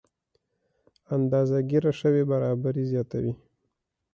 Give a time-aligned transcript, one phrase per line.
[1.15, 3.33] اندازه ګیره شوې برابري زیاتوي.